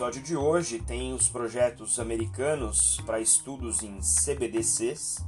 episódio 0.00 0.22
de 0.22 0.34
hoje 0.34 0.78
tem 0.80 1.12
os 1.12 1.28
projetos 1.28 2.00
americanos 2.00 2.98
para 3.04 3.20
estudos 3.20 3.82
em 3.82 3.98
CBDCs, 3.98 5.18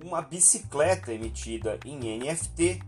uma 0.00 0.22
bicicleta 0.22 1.12
emitida 1.12 1.76
em 1.84 2.16
NFT 2.16 2.80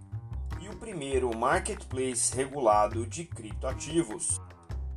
e 0.60 0.68
o 0.68 0.76
primeiro 0.76 1.36
marketplace 1.36 2.32
regulado 2.36 3.04
de 3.04 3.24
criptoativos. 3.24 4.40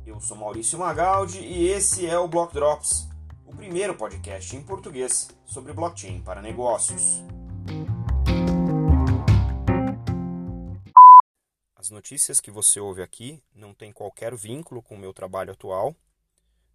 Eu 0.06 0.20
sou 0.20 0.36
Maurício 0.36 0.78
Magaldi 0.78 1.40
e 1.40 1.66
esse 1.66 2.06
é 2.06 2.16
o 2.16 2.28
Block 2.28 2.54
Drops, 2.54 3.08
o 3.44 3.52
primeiro 3.56 3.96
podcast 3.96 4.54
em 4.54 4.62
português 4.62 5.28
sobre 5.44 5.72
blockchain 5.72 6.20
para 6.22 6.40
negócios. 6.40 7.20
As 11.76 11.90
notícias 11.90 12.40
que 12.40 12.52
você 12.52 12.78
ouve 12.78 13.02
aqui 13.02 13.42
não 13.52 13.74
têm 13.74 13.92
qualquer 13.92 14.36
vínculo 14.36 14.80
com 14.80 14.94
o 14.94 14.98
meu 14.98 15.12
trabalho 15.12 15.50
atual, 15.50 15.96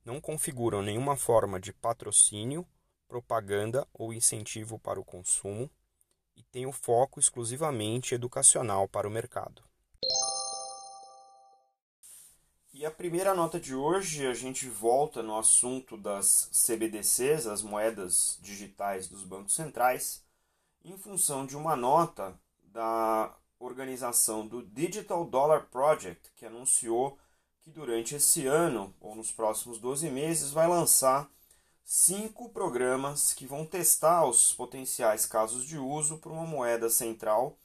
não 0.08 0.22
configuram 0.22 0.82
nenhuma 0.82 1.18
forma 1.18 1.60
de 1.60 1.74
patrocínio, 1.74 2.66
propaganda 3.10 3.86
ou 3.94 4.14
incentivo 4.14 4.80
para 4.80 4.98
o 4.98 5.04
consumo 5.04 5.70
e 6.34 6.42
têm 6.44 6.66
o 6.66 6.72
foco 6.72 7.20
exclusivamente 7.20 8.16
educacional 8.16 8.88
para 8.88 9.06
o 9.06 9.12
mercado. 9.12 9.62
E 12.74 12.86
a 12.86 12.92
primeira 12.92 13.34
nota 13.34 13.60
de 13.60 13.76
hoje, 13.76 14.26
a 14.26 14.34
gente 14.34 14.70
volta 14.70 15.22
no 15.22 15.38
assunto 15.38 15.98
das 15.98 16.50
CBDCs, 16.54 17.46
as 17.46 17.62
moedas 17.62 18.40
digitais 18.42 19.10
dos 19.10 19.26
bancos 19.26 19.56
centrais, 19.56 20.24
em 20.86 20.98
função 20.98 21.46
de 21.46 21.58
uma 21.58 21.76
nota 21.76 22.40
da 22.64 23.36
organização 23.60 24.48
do 24.48 24.62
Digital 24.62 25.26
Dollar 25.26 25.66
Project, 25.66 26.32
que 26.34 26.46
anunciou 26.46 27.20
que 27.68 27.72
durante 27.74 28.16
esse 28.16 28.48
ano, 28.48 28.96
ou 29.02 29.14
nos 29.14 29.30
próximos 29.30 29.78
12 29.78 30.10
meses, 30.10 30.52
vai 30.52 30.70
lançar 30.70 31.30
cinco 31.84 32.48
programas 32.48 33.34
que 33.34 33.46
vão 33.46 33.66
testar 33.66 34.26
os 34.26 34.54
potenciais 34.54 35.26
casos 35.26 35.66
de 35.66 35.78
uso 35.78 36.18
para 36.18 36.32
uma 36.32 36.46
moeda 36.46 36.90
central 36.90 37.58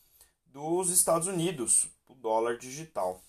dos 0.47 0.91
Estados 0.91 1.29
Unidos, 1.29 1.87
o 2.09 2.15
dólar 2.15 2.59
digital. 2.59 3.23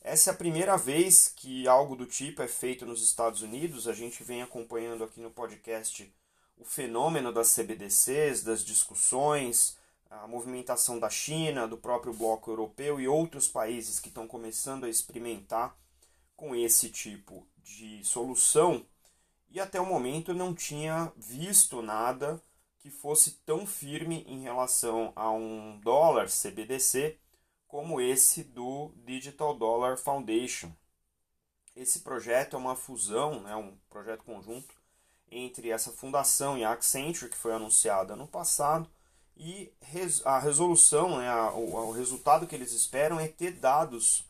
Essa 0.00 0.30
é 0.30 0.32
a 0.32 0.36
primeira 0.36 0.76
vez 0.76 1.32
que 1.34 1.66
algo 1.66 1.96
do 1.96 2.06
tipo 2.06 2.40
é 2.40 2.46
feito 2.46 2.86
nos 2.86 3.02
Estados 3.02 3.42
Unidos. 3.42 3.88
A 3.88 3.92
gente 3.92 4.22
vem 4.22 4.42
acompanhando 4.42 5.02
aqui 5.02 5.20
no 5.20 5.30
podcast 5.30 6.08
o 6.56 6.64
fenômeno 6.64 7.32
das 7.32 7.52
CBDCs, 7.52 8.44
das 8.44 8.64
discussões, 8.64 9.76
a 10.08 10.28
movimentação 10.28 11.00
da 11.00 11.10
China, 11.10 11.66
do 11.66 11.76
próprio 11.76 12.12
bloco 12.12 12.48
europeu 12.48 13.00
e 13.00 13.08
outros 13.08 13.48
países 13.48 13.98
que 13.98 14.08
estão 14.08 14.28
começando 14.28 14.84
a 14.84 14.88
experimentar 14.88 15.76
com 16.42 16.56
esse 16.56 16.90
tipo 16.90 17.46
de 17.62 18.04
solução 18.04 18.84
e 19.48 19.60
até 19.60 19.80
o 19.80 19.86
momento 19.86 20.34
não 20.34 20.52
tinha 20.52 21.12
visto 21.16 21.80
nada 21.80 22.42
que 22.80 22.90
fosse 22.90 23.38
tão 23.46 23.64
firme 23.64 24.24
em 24.26 24.42
relação 24.42 25.12
a 25.14 25.30
um 25.30 25.78
dólar 25.78 26.26
CBDC 26.26 27.16
como 27.68 28.00
esse 28.00 28.42
do 28.42 28.90
Digital 29.04 29.54
Dollar 29.56 29.96
Foundation. 29.96 30.72
Esse 31.76 32.00
projeto 32.00 32.56
é 32.56 32.58
uma 32.58 32.74
fusão, 32.74 33.48
é 33.48 33.54
um 33.54 33.78
projeto 33.88 34.24
conjunto 34.24 34.74
entre 35.30 35.70
essa 35.70 35.92
fundação 35.92 36.58
e 36.58 36.64
a 36.64 36.72
Accenture 36.72 37.30
que 37.30 37.38
foi 37.38 37.52
anunciada 37.52 38.16
no 38.16 38.26
passado 38.26 38.90
e 39.36 39.72
a 40.24 40.40
resolução, 40.40 41.18
né, 41.18 41.32
o 41.52 41.92
resultado 41.92 42.48
que 42.48 42.54
eles 42.56 42.72
esperam 42.72 43.20
é 43.20 43.28
ter 43.28 43.52
dados 43.52 44.24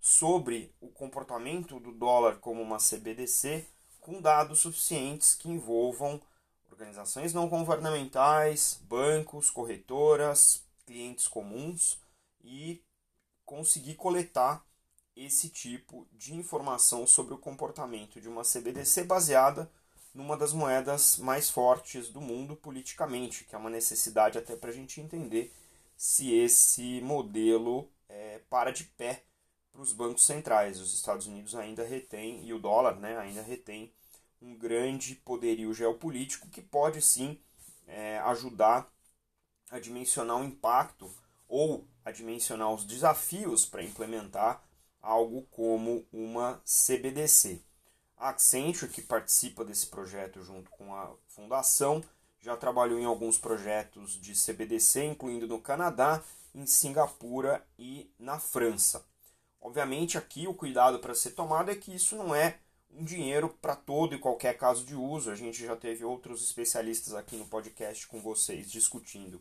sobre 0.00 0.74
o 0.80 0.88
comportamento 0.88 1.78
do 1.78 1.92
dólar 1.92 2.38
como 2.38 2.62
uma 2.62 2.78
CBDC 2.78 3.66
com 4.00 4.20
dados 4.20 4.60
suficientes 4.60 5.34
que 5.34 5.48
envolvam 5.48 6.20
organizações 6.70 7.34
não 7.34 7.48
governamentais, 7.48 8.80
bancos, 8.84 9.50
corretoras, 9.50 10.64
clientes 10.86 11.28
comuns 11.28 11.98
e 12.42 12.82
conseguir 13.44 13.96
coletar 13.96 14.64
esse 15.14 15.50
tipo 15.50 16.08
de 16.12 16.34
informação 16.34 17.06
sobre 17.06 17.34
o 17.34 17.38
comportamento 17.38 18.20
de 18.20 18.28
uma 18.28 18.42
CBDC 18.42 19.04
baseada 19.04 19.70
numa 20.14 20.36
das 20.36 20.52
moedas 20.52 21.18
mais 21.18 21.50
fortes 21.50 22.08
do 22.08 22.20
mundo 22.20 22.56
politicamente, 22.56 23.44
que 23.44 23.54
é 23.54 23.58
uma 23.58 23.70
necessidade 23.70 24.38
até 24.38 24.56
para 24.56 24.70
a 24.70 24.72
gente 24.72 25.00
entender 25.00 25.52
se 25.96 26.32
esse 26.32 27.00
modelo 27.02 27.88
é, 28.08 28.40
para 28.48 28.70
de 28.70 28.84
pé 28.84 29.22
para 29.72 29.82
os 29.82 29.92
bancos 29.92 30.24
centrais. 30.24 30.80
Os 30.80 30.94
Estados 30.94 31.26
Unidos 31.26 31.54
ainda 31.54 31.84
retém, 31.84 32.44
e 32.44 32.52
o 32.52 32.58
dólar 32.58 32.96
né, 32.96 33.16
ainda 33.18 33.42
retém, 33.42 33.92
um 34.40 34.56
grande 34.56 35.14
poderio 35.16 35.72
geopolítico 35.74 36.48
que 36.48 36.62
pode 36.62 37.02
sim 37.02 37.38
é, 37.86 38.18
ajudar 38.20 38.90
a 39.70 39.78
dimensionar 39.78 40.40
o 40.40 40.44
impacto 40.44 41.10
ou 41.48 41.86
a 42.04 42.10
dimensionar 42.10 42.72
os 42.72 42.84
desafios 42.84 43.66
para 43.66 43.82
implementar 43.82 44.62
algo 45.02 45.46
como 45.50 46.04
uma 46.12 46.60
CBDC. 46.64 47.60
A 48.16 48.30
Accenture, 48.30 48.90
que 48.90 49.00
participa 49.00 49.64
desse 49.64 49.86
projeto 49.86 50.42
junto 50.42 50.70
com 50.70 50.94
a 50.94 51.10
fundação, 51.28 52.02
já 52.40 52.56
trabalhou 52.56 52.98
em 52.98 53.04
alguns 53.04 53.38
projetos 53.38 54.20
de 54.20 54.34
CBDC, 54.34 55.04
incluindo 55.04 55.46
no 55.46 55.60
Canadá, 55.60 56.22
em 56.54 56.66
Singapura 56.66 57.64
e 57.78 58.10
na 58.18 58.38
França. 58.38 59.04
Obviamente, 59.60 60.16
aqui 60.16 60.46
o 60.46 60.54
cuidado 60.54 60.98
para 60.98 61.14
ser 61.14 61.32
tomado 61.32 61.70
é 61.70 61.76
que 61.76 61.94
isso 61.94 62.16
não 62.16 62.34
é 62.34 62.58
um 62.92 63.04
dinheiro 63.04 63.48
para 63.60 63.76
todo 63.76 64.14
e 64.14 64.18
qualquer 64.18 64.56
caso 64.56 64.84
de 64.84 64.94
uso. 64.94 65.30
A 65.30 65.34
gente 65.34 65.64
já 65.64 65.76
teve 65.76 66.04
outros 66.04 66.42
especialistas 66.42 67.14
aqui 67.14 67.36
no 67.36 67.46
podcast 67.46 68.06
com 68.06 68.20
vocês 68.20 68.70
discutindo 68.70 69.40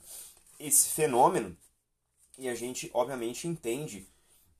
esse 0.59 0.89
fenômeno 0.89 1.55
e 2.37 2.47
a 2.47 2.55
gente, 2.55 2.89
obviamente, 2.93 3.47
entende 3.47 4.07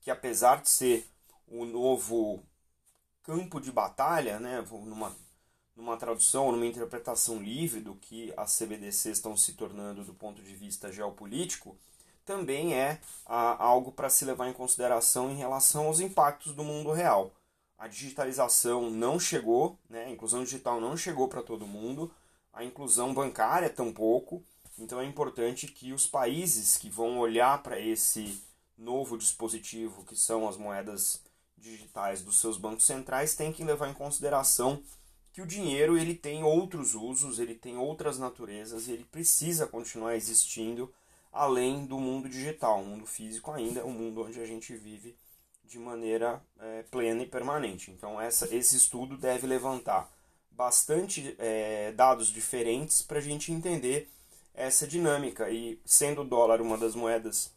que 0.02 0.10
apesar 0.10 0.62
de 0.62 0.70
ser 0.70 1.08
o 1.48 1.66
novo 1.66 2.44
campo 3.24 3.60
de 3.60 3.72
batalha, 3.72 4.40
né, 4.40 4.62
numa, 4.72 5.16
numa 5.76 5.98
tradução, 5.98 6.52
numa 6.52 6.66
interpretação 6.66 7.42
livre 7.42 7.82
do 7.82 7.96
que 7.96 8.34
as 8.36 8.58
CBDCs 8.58 9.18
estão 9.18 9.36
se 9.38 9.54
tornando 9.54 10.04
do 10.04 10.14
ponto 10.14 10.42
de 10.42 10.56
vista 10.56 10.92
geopolítico, 10.92 11.78
também 12.30 12.76
é 12.76 13.02
a, 13.26 13.64
algo 13.64 13.92
para 13.92 14.08
se 14.08 14.24
levar 14.24 14.48
em 14.48 14.54
consideração 14.54 15.32
em 15.32 15.36
relação 15.36 15.88
aos 15.88 16.00
impactos 16.00 16.54
do 16.54 16.64
mundo 16.64 16.92
real. 16.92 17.34
A 17.76 17.88
digitalização 17.88 18.92
não 18.92 19.20
chegou, 19.20 19.80
né, 19.90 20.06
a 20.06 20.10
inclusão 20.12 20.44
digital 20.44 20.80
não 20.80 20.96
chegou 20.96 21.28
para 21.28 21.42
todo 21.42 21.66
mundo, 21.66 22.14
a 22.54 22.64
inclusão 22.64 23.16
bancária 23.16 23.68
tampouco, 23.68 24.44
então 24.78 25.02
é 25.02 25.06
importante 25.06 25.66
que 25.66 25.92
os 25.92 26.06
países 26.06 26.78
que 26.78 26.88
vão 26.88 27.18
olhar 27.18 27.64
para 27.64 27.80
esse 27.80 28.40
novo 28.78 29.18
dispositivo, 29.18 30.06
que 30.06 30.16
são 30.16 30.48
as 30.48 30.56
moedas 30.56 31.24
digitais 31.58 32.22
dos 32.22 32.40
seus 32.40 32.60
bancos 32.60 32.86
centrais 32.86 33.34
têm 33.34 33.52
que 33.52 33.64
levar 33.64 33.90
em 33.90 33.94
consideração 33.96 34.84
que 35.34 35.42
o 35.42 35.48
dinheiro 35.48 35.98
ele 35.98 36.14
tem 36.14 36.44
outros 36.44 36.94
usos, 36.94 37.40
ele 37.40 37.56
tem 37.56 37.76
outras 37.76 38.20
naturezas 38.20 38.88
ele 38.88 39.06
precisa 39.06 39.66
continuar 39.66 40.16
existindo 40.16 40.94
além 41.32 41.86
do 41.86 42.00
mundo 42.00 42.30
digital. 42.30 42.84
Mundo 42.84 43.06
físico 43.06 43.52
ainda 43.52 43.82
é 43.82 43.84
o 43.84 43.90
mundo 43.90 44.24
onde 44.24 44.40
a 44.40 44.46
gente 44.46 44.76
vive 44.76 45.16
de 45.64 45.78
maneira 45.78 46.42
é, 46.60 46.84
plena 46.84 47.24
e 47.24 47.28
permanente. 47.28 47.92
Então 47.92 48.20
essa, 48.20 48.54
esse 48.54 48.76
estudo 48.76 49.18
deve 49.18 49.46
levantar 49.46 50.12
bastante 50.52 51.36
é, 51.38 51.92
dados 51.94 52.28
diferentes 52.28 53.02
para 53.02 53.20
a 53.20 53.22
gente 53.22 53.52
entender 53.52 54.10
essa 54.54 54.88
dinâmica. 54.88 55.50
E 55.50 55.80
sendo 55.86 56.22
o 56.22 56.26
dólar 56.26 56.62
uma 56.62 56.78
das 56.78 56.96
moedas 56.96 57.54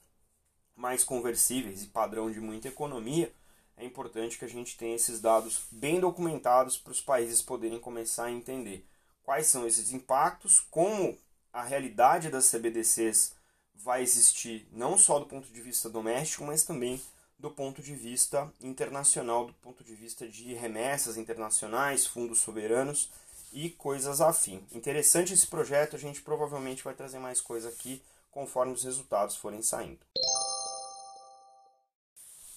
mais 0.77 1.03
conversíveis 1.03 1.83
e 1.83 1.87
padrão 1.87 2.31
de 2.31 2.41
muita 2.41 2.69
economia, 2.69 3.33
é 3.77 3.85
importante 3.85 4.39
que 4.39 4.45
a 4.45 4.49
gente 4.49 4.77
tenha 4.77 4.95
esses 4.95 5.21
dados 5.21 5.67
bem 5.71 5.99
documentados 5.99 6.77
para 6.77 6.93
os 6.93 7.01
países 7.01 7.43
poderem 7.43 7.81
começar 7.81 8.27
a 8.27 8.31
entender 8.31 8.87
quais 9.25 9.47
são 9.47 9.67
esses 9.67 9.93
impactos, 9.93 10.61
como 10.61 11.19
a 11.53 11.63
realidade 11.63 12.31
das 12.31 12.51
CBDCs 12.51 13.35
vai 13.83 14.03
existir 14.03 14.67
não 14.73 14.97
só 14.97 15.19
do 15.19 15.27
ponto 15.27 15.49
de 15.53 15.61
vista 15.61 15.89
doméstico, 15.89 16.45
mas 16.45 16.63
também 16.63 17.01
do 17.39 17.51
ponto 17.51 17.83
de 17.83 17.95
vista 17.95 18.53
internacional, 18.61 19.47
do 19.47 19.55
ponto 19.55 19.83
de 19.83 19.95
vista 19.95 20.29
de 20.29 20.55
remessas 20.55 21.17
internacionais, 21.17 22.07
fundos 22.07 22.39
soberanos 22.39 23.11
e 23.53 23.71
coisas 23.71 24.21
afim. 24.21 24.65
Interessante 24.73 25.33
esse 25.33 25.47
projeto, 25.47 25.97
a 25.97 25.99
gente 25.99 26.23
provavelmente 26.23 26.85
vai 26.85 26.95
trazer 26.95 27.19
mais 27.19 27.41
coisa 27.41 27.69
aqui 27.69 28.01
conforme 28.31 28.73
os 28.73 28.85
resultados 28.85 29.37
forem 29.37 29.61
saindo. 29.61 30.01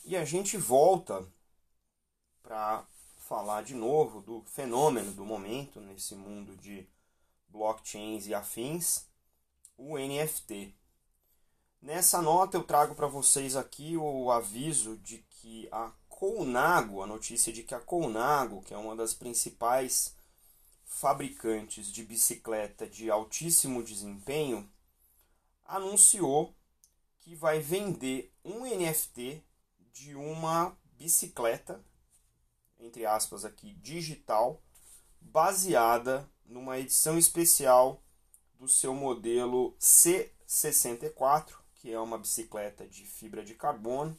E 0.05 0.15
a 0.15 0.23
gente 0.23 0.55
volta 0.55 1.25
para 2.43 2.85
falar 3.17 3.63
de 3.63 3.73
novo 3.73 4.21
do 4.21 4.43
fenômeno 4.43 5.11
do 5.11 5.25
momento 5.25 5.81
nesse 5.81 6.13
mundo 6.13 6.55
de 6.55 6.87
blockchains 7.47 8.27
e 8.27 8.33
afins, 8.35 9.07
o 9.75 9.97
NFT. 9.97 10.75
Nessa 11.85 12.19
nota 12.19 12.57
eu 12.57 12.63
trago 12.63 12.95
para 12.95 13.05
vocês 13.05 13.55
aqui 13.55 13.95
o 13.95 14.31
aviso 14.31 14.97
de 14.97 15.19
que 15.29 15.69
a 15.71 15.91
Colnago, 16.09 17.03
a 17.03 17.05
notícia 17.05 17.53
de 17.53 17.61
que 17.61 17.75
a 17.75 17.79
Colnago, 17.79 18.63
que 18.63 18.73
é 18.73 18.77
uma 18.77 18.95
das 18.95 19.13
principais 19.13 20.15
fabricantes 20.83 21.91
de 21.91 22.03
bicicleta 22.03 22.87
de 22.87 23.11
altíssimo 23.11 23.83
desempenho, 23.83 24.67
anunciou 25.63 26.55
que 27.19 27.35
vai 27.35 27.59
vender 27.59 28.33
um 28.43 28.65
NFT 28.65 29.43
de 29.93 30.15
uma 30.15 30.75
bicicleta, 30.97 31.79
entre 32.79 33.05
aspas 33.05 33.45
aqui, 33.45 33.75
digital, 33.75 34.59
baseada 35.21 36.27
numa 36.47 36.79
edição 36.79 37.15
especial 37.15 38.01
do 38.57 38.67
seu 38.67 38.95
modelo 38.95 39.77
C64, 39.79 41.63
que 41.85 41.91
é 41.91 41.99
uma 41.99 42.17
bicicleta 42.17 42.87
de 42.87 43.05
fibra 43.05 43.45
de 43.45 43.53
carbono 43.53 44.17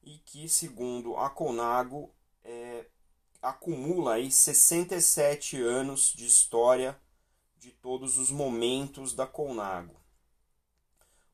e 0.00 0.16
que, 0.18 0.48
segundo 0.48 1.16
a 1.16 1.28
Conago, 1.28 2.08
é, 2.44 2.86
acumula 3.42 4.14
aí 4.14 4.30
67 4.30 5.60
anos 5.60 6.12
de 6.12 6.24
história 6.24 6.96
de 7.58 7.72
todos 7.72 8.16
os 8.16 8.30
momentos 8.30 9.12
da 9.12 9.26
Conago. 9.26 10.00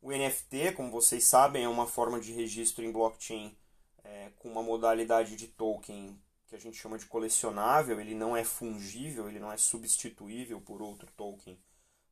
O 0.01 0.11
NFT, 0.11 0.73
como 0.73 0.91
vocês 0.91 1.25
sabem, 1.25 1.65
é 1.65 1.69
uma 1.69 1.87
forma 1.87 2.19
de 2.19 2.33
registro 2.33 2.83
em 2.83 2.91
blockchain 2.91 3.55
é, 4.03 4.31
com 4.39 4.51
uma 4.51 4.62
modalidade 4.62 5.37
de 5.37 5.47
token 5.47 6.19
que 6.47 6.55
a 6.55 6.59
gente 6.59 6.79
chama 6.79 6.97
de 6.97 7.05
colecionável. 7.05 8.01
Ele 8.01 8.15
não 8.15 8.35
é 8.35 8.45
fungível, 8.45 9.29
ele 9.29 9.39
não 9.39 9.53
é 9.53 9.59
substituível 9.59 10.59
por 10.59 10.81
outro 10.81 11.12
token 11.19 11.62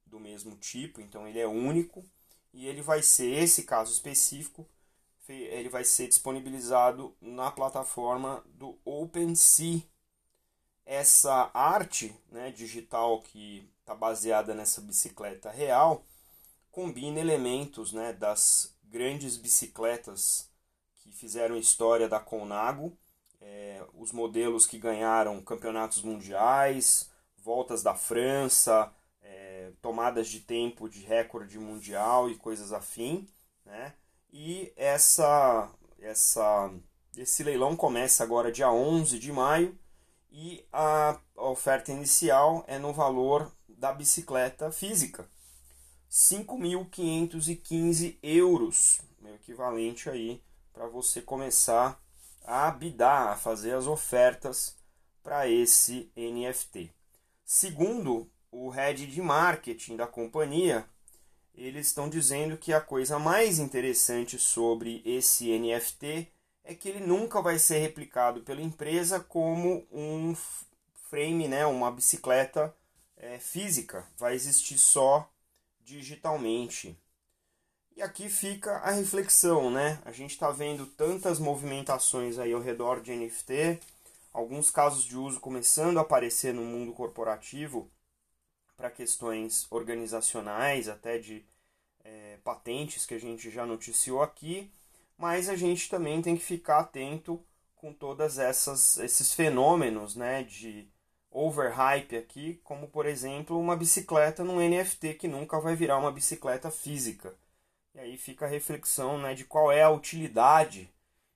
do 0.04 0.20
mesmo 0.20 0.54
tipo, 0.54 1.00
então 1.00 1.26
ele 1.26 1.38
é 1.38 1.46
único 1.46 2.04
e 2.58 2.66
ele 2.66 2.82
vai 2.82 3.04
ser, 3.04 3.40
esse 3.40 3.62
caso 3.62 3.92
específico, 3.92 4.66
ele 5.28 5.68
vai 5.68 5.84
ser 5.84 6.08
disponibilizado 6.08 7.16
na 7.20 7.52
plataforma 7.52 8.42
do 8.46 8.76
OpenSea. 8.84 9.82
Essa 10.84 11.52
arte 11.54 12.12
né, 12.32 12.50
digital 12.50 13.22
que 13.22 13.70
está 13.78 13.94
baseada 13.94 14.54
nessa 14.54 14.80
bicicleta 14.80 15.52
real 15.52 16.04
combina 16.72 17.20
elementos 17.20 17.92
né, 17.92 18.12
das 18.12 18.74
grandes 18.82 19.36
bicicletas 19.36 20.50
que 20.96 21.12
fizeram 21.12 21.56
história 21.56 22.08
da 22.08 22.18
Conago, 22.18 22.98
é, 23.40 23.84
os 23.94 24.10
modelos 24.10 24.66
que 24.66 24.80
ganharam 24.80 25.40
campeonatos 25.42 26.02
mundiais, 26.02 27.08
voltas 27.36 27.84
da 27.84 27.94
França, 27.94 28.92
tomadas 29.98 30.28
de 30.28 30.38
tempo 30.38 30.88
de 30.88 31.00
recorde 31.00 31.58
mundial 31.58 32.30
e 32.30 32.36
coisas 32.36 32.72
afim, 32.72 33.28
né? 33.66 33.92
E 34.32 34.72
essa, 34.76 35.68
essa, 35.98 36.72
esse 37.16 37.42
leilão 37.42 37.74
começa 37.74 38.22
agora 38.22 38.52
dia 38.52 38.70
11 38.70 39.18
de 39.18 39.32
maio 39.32 39.76
e 40.30 40.64
a 40.72 41.18
oferta 41.34 41.90
inicial 41.90 42.64
é 42.68 42.78
no 42.78 42.92
valor 42.92 43.50
da 43.68 43.92
bicicleta 43.92 44.70
física. 44.70 45.28
5.515 46.08 48.18
euros, 48.22 49.00
o 49.20 49.26
equivalente 49.34 50.08
aí 50.08 50.40
para 50.72 50.86
você 50.86 51.20
começar 51.20 52.00
a 52.44 52.70
bidar, 52.70 53.32
a 53.32 53.36
fazer 53.36 53.72
as 53.72 53.88
ofertas 53.88 54.76
para 55.24 55.48
esse 55.48 56.08
NFT. 56.16 56.94
Segundo 57.44 58.30
o 58.50 58.68
head 58.68 59.06
de 59.06 59.20
marketing 59.20 59.96
da 59.96 60.06
companhia, 60.06 60.84
eles 61.54 61.88
estão 61.88 62.08
dizendo 62.08 62.56
que 62.56 62.72
a 62.72 62.80
coisa 62.80 63.18
mais 63.18 63.58
interessante 63.58 64.38
sobre 64.38 65.02
esse 65.04 65.56
NFT 65.58 66.28
é 66.64 66.74
que 66.74 66.88
ele 66.88 67.00
nunca 67.00 67.40
vai 67.40 67.58
ser 67.58 67.78
replicado 67.78 68.42
pela 68.42 68.62
empresa 68.62 69.18
como 69.18 69.86
um 69.90 70.36
frame, 71.08 71.48
né, 71.48 71.66
uma 71.66 71.90
bicicleta 71.90 72.74
é, 73.16 73.38
física. 73.38 74.06
Vai 74.16 74.34
existir 74.34 74.78
só 74.78 75.28
digitalmente. 75.80 76.96
E 77.96 78.02
aqui 78.02 78.28
fica 78.28 78.76
a 78.76 78.92
reflexão, 78.92 79.70
né? 79.70 79.98
A 80.04 80.12
gente 80.12 80.30
está 80.30 80.52
vendo 80.52 80.86
tantas 80.86 81.40
movimentações 81.40 82.38
aí 82.38 82.52
ao 82.52 82.60
redor 82.60 83.00
de 83.00 83.12
NFT, 83.12 83.80
alguns 84.32 84.70
casos 84.70 85.02
de 85.04 85.16
uso 85.16 85.40
começando 85.40 85.98
a 85.98 86.02
aparecer 86.02 86.54
no 86.54 86.62
mundo 86.62 86.92
corporativo 86.92 87.90
para 88.78 88.90
questões 88.90 89.66
organizacionais, 89.70 90.88
até 90.88 91.18
de 91.18 91.44
é, 92.04 92.38
patentes 92.44 93.04
que 93.04 93.12
a 93.12 93.18
gente 93.18 93.50
já 93.50 93.66
noticiou 93.66 94.22
aqui, 94.22 94.70
mas 95.18 95.48
a 95.48 95.56
gente 95.56 95.90
também 95.90 96.22
tem 96.22 96.36
que 96.36 96.44
ficar 96.44 96.78
atento 96.78 97.44
com 97.74 97.92
todas 97.92 98.38
essas 98.38 98.96
esses 98.98 99.34
fenômenos, 99.34 100.14
né, 100.16 100.44
de 100.44 100.88
overhype 101.30 102.16
aqui, 102.16 102.60
como 102.64 102.88
por 102.88 103.04
exemplo 103.04 103.58
uma 103.58 103.76
bicicleta 103.76 104.44
num 104.44 104.60
NFT 104.60 105.14
que 105.14 105.28
nunca 105.28 105.60
vai 105.60 105.74
virar 105.74 105.98
uma 105.98 106.12
bicicleta 106.12 106.70
física. 106.70 107.34
E 107.94 108.00
aí 108.00 108.16
fica 108.16 108.46
a 108.46 108.48
reflexão, 108.48 109.18
né, 109.18 109.34
de 109.34 109.44
qual 109.44 109.72
é 109.72 109.82
a 109.82 109.90
utilidade 109.90 110.88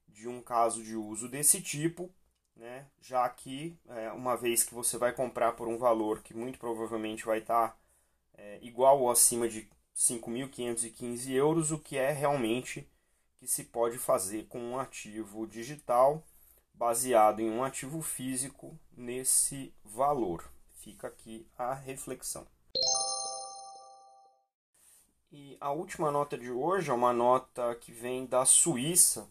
de 0.08 0.28
um 0.28 0.40
caso 0.40 0.82
de 0.82 0.94
uso 0.96 1.28
desse 1.28 1.60
tipo 1.60 2.08
né? 2.62 2.86
já 3.00 3.28
que 3.28 3.76
é, 3.88 4.12
uma 4.12 4.36
vez 4.36 4.62
que 4.62 4.72
você 4.72 4.96
vai 4.96 5.12
comprar 5.12 5.52
por 5.52 5.66
um 5.66 5.76
valor 5.76 6.22
que 6.22 6.32
muito 6.32 6.60
provavelmente 6.60 7.26
vai 7.26 7.38
estar 7.38 7.76
é, 8.34 8.58
igual 8.62 9.00
ou 9.00 9.10
acima 9.10 9.48
de 9.48 9.68
5.515 9.96 11.30
euros, 11.32 11.72
o 11.72 11.78
que 11.78 11.98
é 11.98 12.12
realmente 12.12 12.88
que 13.36 13.48
se 13.48 13.64
pode 13.64 13.98
fazer 13.98 14.46
com 14.46 14.60
um 14.60 14.78
ativo 14.78 15.44
digital 15.44 16.22
baseado 16.72 17.40
em 17.40 17.50
um 17.50 17.64
ativo 17.64 18.00
físico 18.00 18.78
nesse 18.96 19.74
valor. 19.84 20.48
Fica 20.76 21.08
aqui 21.08 21.44
a 21.58 21.74
reflexão. 21.74 22.46
E 25.32 25.56
a 25.60 25.72
última 25.72 26.12
nota 26.12 26.38
de 26.38 26.50
hoje 26.50 26.90
é 26.90 26.94
uma 26.94 27.12
nota 27.12 27.74
que 27.74 27.90
vem 27.90 28.24
da 28.24 28.44
Suíça, 28.44 29.28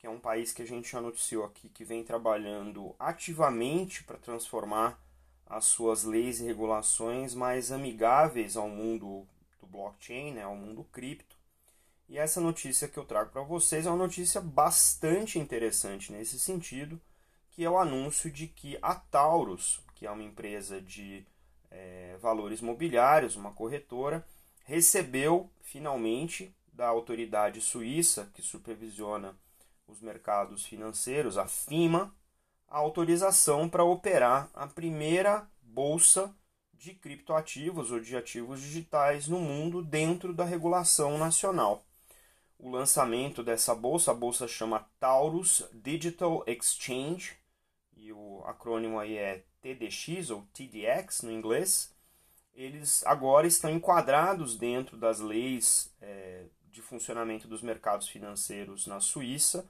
que 0.00 0.06
é 0.06 0.10
um 0.10 0.18
país 0.18 0.50
que 0.50 0.62
a 0.62 0.66
gente 0.66 0.90
já 0.90 0.98
noticiou 0.98 1.44
aqui, 1.44 1.68
que 1.68 1.84
vem 1.84 2.02
trabalhando 2.02 2.96
ativamente 2.98 4.02
para 4.02 4.16
transformar 4.16 4.98
as 5.46 5.66
suas 5.66 6.04
leis 6.04 6.40
e 6.40 6.44
regulações 6.44 7.34
mais 7.34 7.70
amigáveis 7.70 8.56
ao 8.56 8.66
mundo 8.66 9.26
do 9.60 9.66
blockchain, 9.66 10.32
né, 10.32 10.42
ao 10.42 10.56
mundo 10.56 10.84
cripto. 10.90 11.36
E 12.08 12.16
essa 12.16 12.40
notícia 12.40 12.88
que 12.88 12.98
eu 12.98 13.04
trago 13.04 13.30
para 13.30 13.42
vocês 13.42 13.84
é 13.84 13.90
uma 13.90 13.98
notícia 13.98 14.40
bastante 14.40 15.38
interessante 15.38 16.10
nesse 16.10 16.38
sentido, 16.38 16.98
que 17.50 17.62
é 17.62 17.68
o 17.68 17.78
anúncio 17.78 18.30
de 18.30 18.46
que 18.46 18.78
a 18.80 18.94
Taurus, 18.94 19.82
que 19.94 20.06
é 20.06 20.10
uma 20.10 20.22
empresa 20.22 20.80
de 20.80 21.26
é, 21.70 22.16
valores 22.22 22.62
mobiliários, 22.62 23.36
uma 23.36 23.52
corretora, 23.52 24.26
recebeu 24.64 25.50
finalmente 25.60 26.54
da 26.72 26.88
autoridade 26.88 27.60
suíça 27.60 28.30
que 28.32 28.40
supervisiona 28.40 29.36
os 29.90 30.00
mercados 30.00 30.64
financeiros, 30.64 31.36
a 31.36 31.46
FIMA, 31.46 32.14
a 32.68 32.78
autorização 32.78 33.68
para 33.68 33.84
operar 33.84 34.48
a 34.54 34.66
primeira 34.66 35.46
bolsa 35.62 36.34
de 36.74 36.94
criptoativos 36.94 37.90
ou 37.90 38.00
de 38.00 38.16
ativos 38.16 38.60
digitais 38.60 39.28
no 39.28 39.38
mundo 39.38 39.82
dentro 39.82 40.32
da 40.32 40.44
regulação 40.44 41.18
nacional. 41.18 41.84
O 42.58 42.70
lançamento 42.70 43.42
dessa 43.42 43.74
bolsa, 43.74 44.12
a 44.12 44.14
bolsa 44.14 44.46
chama 44.46 44.86
Taurus 44.98 45.68
Digital 45.72 46.44
Exchange, 46.46 47.36
e 47.96 48.12
o 48.12 48.42
acrônimo 48.46 48.98
aí 48.98 49.16
é 49.16 49.44
TDX 49.60 50.30
ou 50.30 50.46
TDX 50.54 51.22
no 51.22 51.32
inglês. 51.32 51.92
Eles 52.54 53.04
agora 53.04 53.46
estão 53.46 53.70
enquadrados 53.70 54.56
dentro 54.56 54.96
das 54.96 55.20
leis 55.20 55.92
é, 56.00 56.44
de 56.70 56.80
funcionamento 56.80 57.46
dos 57.46 57.62
mercados 57.62 58.08
financeiros 58.08 58.86
na 58.86 59.00
Suíça 59.00 59.68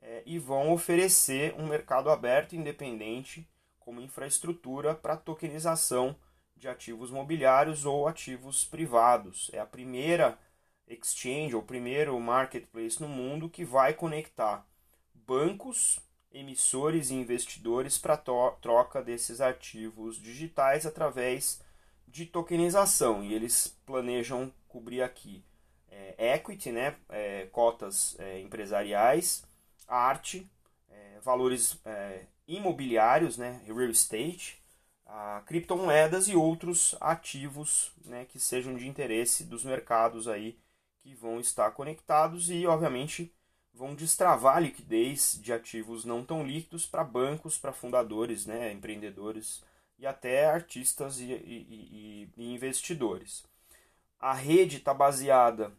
é, 0.00 0.22
e 0.24 0.38
vão 0.38 0.72
oferecer 0.72 1.54
um 1.58 1.66
mercado 1.66 2.10
aberto 2.10 2.54
independente 2.54 3.48
como 3.78 4.00
infraestrutura 4.00 4.94
para 4.94 5.16
tokenização 5.16 6.16
de 6.56 6.68
ativos 6.68 7.10
mobiliários 7.10 7.86
ou 7.86 8.06
ativos 8.06 8.64
privados. 8.64 9.50
É 9.52 9.58
a 9.58 9.66
primeira 9.66 10.38
exchange 10.86 11.54
ou 11.54 11.62
primeiro 11.62 12.18
marketplace 12.18 13.00
no 13.00 13.08
mundo 13.08 13.48
que 13.48 13.64
vai 13.64 13.94
conectar 13.94 14.66
bancos, 15.14 16.00
emissores 16.32 17.10
e 17.10 17.14
investidores 17.14 17.98
para 17.98 18.16
troca 18.16 19.02
desses 19.02 19.40
ativos 19.40 20.20
digitais 20.20 20.86
através 20.86 21.62
de 22.06 22.26
tokenização. 22.26 23.22
E 23.24 23.34
eles 23.34 23.78
planejam 23.86 24.52
cobrir 24.66 25.02
aqui 25.02 25.44
é, 25.90 26.34
equity, 26.34 26.72
né, 26.72 26.96
é, 27.08 27.46
cotas 27.46 28.16
é, 28.18 28.40
empresariais, 28.40 29.42
arte, 29.88 30.48
é, 30.90 31.20
valores 31.20 31.78
é, 31.84 32.26
imobiliários, 32.46 33.36
né, 33.36 33.60
real 33.64 33.90
estate, 33.90 34.62
a 35.06 35.42
criptomoedas 35.46 36.28
e 36.28 36.36
outros 36.36 36.94
ativos 37.00 37.92
né, 38.04 38.26
que 38.26 38.38
sejam 38.38 38.76
de 38.76 38.86
interesse 38.86 39.44
dos 39.44 39.64
mercados 39.64 40.28
aí 40.28 40.58
que 41.00 41.14
vão 41.14 41.40
estar 41.40 41.70
conectados 41.70 42.50
e, 42.50 42.66
obviamente, 42.66 43.32
vão 43.72 43.94
destravar 43.94 44.56
a 44.56 44.60
liquidez 44.60 45.38
de 45.40 45.52
ativos 45.52 46.04
não 46.04 46.24
tão 46.24 46.46
líquidos 46.46 46.84
para 46.84 47.04
bancos, 47.04 47.56
para 47.56 47.72
fundadores, 47.72 48.44
né, 48.44 48.72
empreendedores 48.72 49.62
e 49.98 50.06
até 50.06 50.46
artistas 50.46 51.18
e, 51.18 51.32
e, 51.32 52.28
e 52.36 52.54
investidores. 52.54 53.44
A 54.20 54.32
rede 54.34 54.78
está 54.78 54.92
baseada 54.92 55.72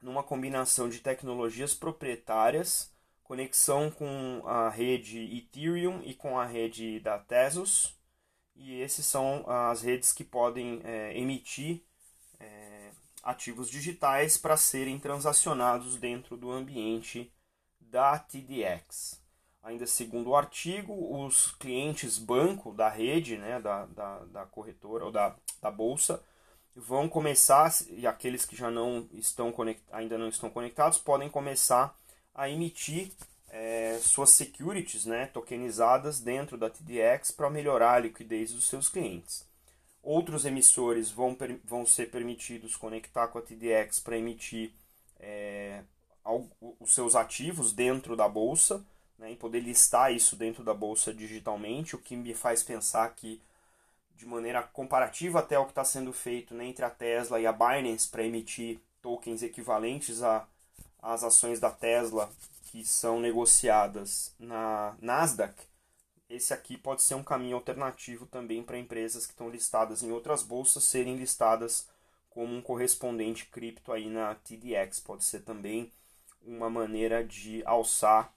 numa 0.00 0.22
combinação 0.22 0.88
de 0.88 1.00
tecnologias 1.00 1.74
proprietárias, 1.74 2.93
conexão 3.24 3.90
com 3.90 4.42
a 4.46 4.68
rede 4.68 5.18
Ethereum 5.36 6.00
e 6.04 6.14
com 6.14 6.38
a 6.38 6.44
rede 6.44 7.00
da 7.00 7.18
Tezos, 7.18 7.98
e 8.54 8.80
esses 8.80 9.04
são 9.04 9.44
as 9.48 9.82
redes 9.82 10.12
que 10.12 10.22
podem 10.22 10.80
é, 10.84 11.18
emitir 11.18 11.82
é, 12.38 12.90
ativos 13.22 13.68
digitais 13.68 14.36
para 14.36 14.56
serem 14.56 14.98
transacionados 14.98 15.96
dentro 15.96 16.36
do 16.36 16.52
ambiente 16.52 17.32
da 17.80 18.18
TDX. 18.18 19.20
Ainda 19.62 19.86
segundo 19.86 20.30
o 20.30 20.36
artigo, 20.36 21.24
os 21.24 21.52
clientes 21.52 22.18
banco 22.18 22.72
da 22.72 22.88
rede, 22.88 23.38
né, 23.38 23.58
da, 23.60 23.86
da, 23.86 24.18
da 24.26 24.46
corretora 24.46 25.06
ou 25.06 25.10
da, 25.10 25.34
da 25.60 25.70
bolsa, 25.70 26.22
vão 26.76 27.08
começar, 27.08 27.72
e 27.88 28.06
aqueles 28.06 28.44
que 28.44 28.54
já 28.54 28.70
não 28.70 29.08
estão 29.12 29.54
ainda 29.90 30.18
não 30.18 30.28
estão 30.28 30.50
conectados, 30.50 30.98
podem 30.98 31.30
começar 31.30 31.96
a 32.34 32.48
emitir 32.48 33.12
é, 33.48 33.98
suas 34.02 34.30
securities 34.30 35.06
né, 35.06 35.26
tokenizadas 35.26 36.18
dentro 36.18 36.58
da 36.58 36.68
TDX 36.68 37.30
para 37.30 37.48
melhorar 37.48 37.94
a 37.94 37.98
liquidez 38.00 38.52
dos 38.52 38.66
seus 38.66 38.88
clientes. 38.88 39.46
Outros 40.02 40.44
emissores 40.44 41.10
vão, 41.10 41.36
vão 41.64 41.86
ser 41.86 42.10
permitidos 42.10 42.76
conectar 42.76 43.28
com 43.28 43.38
a 43.38 43.42
TDX 43.42 44.00
para 44.00 44.18
emitir 44.18 44.72
é, 45.20 45.82
os 46.80 46.92
seus 46.92 47.14
ativos 47.14 47.72
dentro 47.72 48.16
da 48.16 48.28
bolsa 48.28 48.84
né, 49.18 49.32
e 49.32 49.36
poder 49.36 49.60
listar 49.60 50.12
isso 50.12 50.34
dentro 50.34 50.64
da 50.64 50.74
bolsa 50.74 51.14
digitalmente, 51.14 51.94
o 51.94 51.98
que 51.98 52.16
me 52.16 52.34
faz 52.34 52.62
pensar 52.62 53.14
que, 53.14 53.40
de 54.16 54.26
maneira 54.26 54.62
comparativa 54.62 55.38
até 55.38 55.58
o 55.58 55.64
que 55.64 55.70
está 55.70 55.84
sendo 55.84 56.12
feito 56.12 56.54
né, 56.54 56.66
entre 56.66 56.84
a 56.84 56.90
Tesla 56.90 57.40
e 57.40 57.46
a 57.46 57.52
Binance 57.52 58.08
para 58.08 58.24
emitir 58.24 58.80
tokens 59.00 59.42
equivalentes 59.42 60.22
às 61.04 61.22
ações 61.22 61.60
da 61.60 61.70
Tesla 61.70 62.32
que 62.64 62.84
são 62.84 63.20
negociadas 63.20 64.34
na 64.38 64.96
Nasdaq, 65.00 65.54
esse 66.28 66.52
aqui 66.52 66.76
pode 66.76 67.02
ser 67.02 67.14
um 67.14 67.22
caminho 67.22 67.56
alternativo 67.56 68.26
também 68.26 68.62
para 68.62 68.78
empresas 68.78 69.26
que 69.26 69.32
estão 69.32 69.50
listadas 69.50 70.02
em 70.02 70.10
outras 70.10 70.42
bolsas 70.42 70.82
serem 70.82 71.16
listadas 71.16 71.86
como 72.30 72.56
um 72.56 72.62
correspondente 72.62 73.46
cripto 73.46 73.92
aí 73.92 74.08
na 74.08 74.34
TDX. 74.34 74.98
Pode 75.00 75.22
ser 75.22 75.40
também 75.40 75.92
uma 76.42 76.68
maneira 76.68 77.22
de 77.22 77.62
alçar 77.64 78.34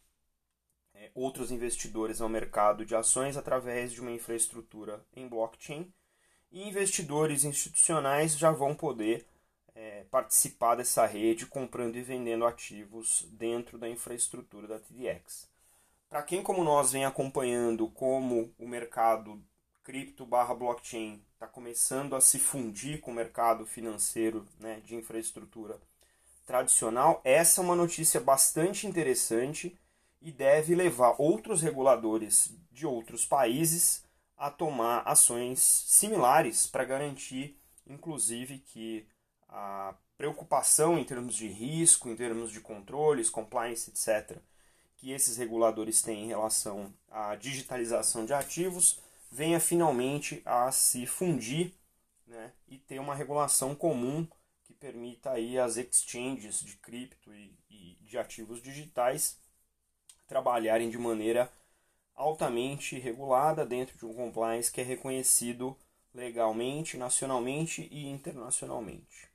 é, 0.94 1.10
outros 1.16 1.50
investidores 1.50 2.22
ao 2.22 2.30
mercado 2.30 2.86
de 2.86 2.96
ações 2.96 3.38
através 3.38 3.92
de 3.92 4.02
uma 4.02 4.12
infraestrutura 4.12 5.04
em 5.16 5.28
blockchain. 5.28 5.92
E 6.52 6.68
investidores 6.68 7.44
institucionais 7.44 8.38
já 8.38 8.52
vão 8.52 8.76
poder 8.76 9.26
é, 9.78 10.06
participar 10.10 10.76
dessa 10.76 11.06
rede 11.06 11.46
comprando 11.46 11.98
e 11.98 12.02
vendendo 12.02 12.46
ativos 12.46 13.28
dentro 13.32 13.78
da 13.78 13.88
infraestrutura 13.88 14.68
da 14.68 14.80
TDX. 14.80 15.48
Para 16.10 16.24
quem 16.24 16.42
como 16.42 16.64
nós 16.64 16.94
vem 16.94 17.06
acompanhando 17.06 17.88
como 17.90 18.52
o 18.58 18.68
mercado 18.68 19.40
cripto 19.84 20.26
barra 20.26 20.56
blockchain 20.56 21.22
está 21.34 21.46
começando 21.46 22.16
a 22.16 22.22
se 22.22 22.40
fundir 22.40 23.00
com 23.00 23.12
o 23.12 23.14
mercado 23.14 23.68
financeiro 23.68 24.48
né, 24.60 24.82
de 24.84 24.96
infraestrutura 24.96 25.80
tradicional, 26.46 27.22
essa 27.24 27.62
é 27.62 27.64
uma 27.64 27.76
notícia 27.76 28.20
bastante 28.20 28.88
interessante 28.88 29.78
e 30.20 30.32
deve 30.32 30.74
levar 30.74 31.16
outros 31.20 31.62
reguladores 31.62 32.52
de 32.72 32.88
outros 32.88 33.26
países 33.26 34.04
a 34.36 34.50
tomar 34.50 35.04
ações 35.06 35.60
similares 35.60 36.66
para 36.66 36.84
garantir, 36.84 37.56
inclusive, 37.86 38.60
que 38.60 39.06
a 39.50 39.94
preocupação 40.18 40.98
em 40.98 41.04
termos 41.04 41.36
de 41.36 41.48
risco, 41.48 42.10
em 42.10 42.16
termos 42.16 42.52
de 42.52 42.60
controles, 42.60 43.30
compliance, 43.30 43.90
etc., 43.90 44.38
que 44.98 45.12
esses 45.12 45.38
reguladores 45.38 46.02
têm 46.02 46.26
em 46.26 46.28
relação 46.28 46.92
à 47.10 47.36
digitalização 47.36 48.26
de 48.26 48.34
ativos 48.34 49.00
venha 49.32 49.60
finalmente 49.60 50.42
a 50.46 50.72
se 50.72 51.06
fundir 51.06 51.74
né, 52.26 52.52
e 52.68 52.78
ter 52.78 53.00
uma 53.00 53.14
regulação 53.14 53.76
comum 53.76 54.28
que 54.64 54.74
permita 54.74 55.32
aí 55.32 55.60
as 55.60 55.78
exchanges 55.78 56.60
de 56.62 56.76
cripto 56.78 57.34
e, 57.34 57.54
e 57.70 57.98
de 58.02 58.18
ativos 58.18 58.62
digitais 58.62 59.38
trabalharem 60.26 60.90
de 60.90 60.98
maneira 60.98 61.52
altamente 62.16 62.98
regulada 62.98 63.66
dentro 63.66 63.98
de 63.98 64.06
um 64.06 64.14
compliance 64.14 64.72
que 64.72 64.82
é 64.82 64.84
reconhecido 64.84 65.78
legalmente, 66.14 66.98
nacionalmente 66.98 67.88
e 67.92 68.08
internacionalmente. 68.08 69.30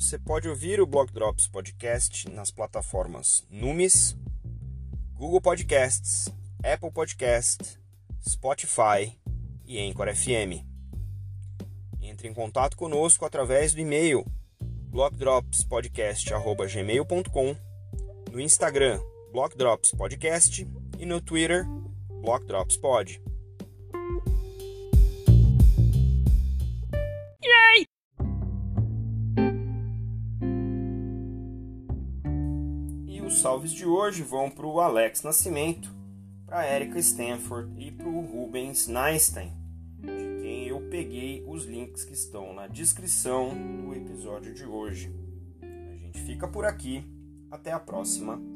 Você 0.00 0.18
pode 0.18 0.48
ouvir 0.48 0.80
o 0.80 0.86
Block 0.86 1.12
Drops 1.12 1.46
Podcast 1.46 2.26
nas 2.30 2.50
plataformas 2.50 3.46
Numis, 3.50 4.16
Google 5.12 5.42
Podcasts, 5.42 6.32
Apple 6.64 6.90
Podcast, 6.90 7.78
Spotify 8.26 9.14
e 9.66 9.78
Anchor 9.78 10.16
FM. 10.16 10.64
Entre 12.00 12.26
em 12.26 12.32
contato 12.32 12.78
conosco 12.78 13.26
através 13.26 13.74
do 13.74 13.82
e-mail 13.82 14.24
blockdropspodcast.gmail.com, 14.88 17.56
no 18.32 18.40
Instagram 18.40 18.98
blockdropspodcast 19.32 20.66
e 20.98 21.04
no 21.04 21.20
Twitter 21.20 21.66
blockdropspod. 22.22 23.20
Os 33.30 33.42
salves 33.42 33.70
de 33.70 33.86
hoje 33.86 34.24
vão 34.24 34.50
para 34.50 34.66
o 34.66 34.80
Alex 34.80 35.22
Nascimento, 35.22 35.94
para 36.44 36.68
Erika 36.68 36.98
Stanford 36.98 37.72
e 37.78 37.92
para 37.92 38.08
o 38.08 38.22
Rubens 38.22 38.88
Neinstein, 38.88 39.52
de 40.00 40.42
quem 40.42 40.66
eu 40.66 40.80
peguei 40.90 41.44
os 41.46 41.64
links 41.64 42.02
que 42.02 42.12
estão 42.12 42.52
na 42.52 42.66
descrição 42.66 43.50
do 43.54 43.94
episódio 43.94 44.52
de 44.52 44.64
hoje. 44.64 45.14
A 45.62 45.96
gente 45.96 46.20
fica 46.22 46.48
por 46.48 46.64
aqui. 46.64 47.04
Até 47.52 47.70
a 47.72 47.78
próxima. 47.78 48.49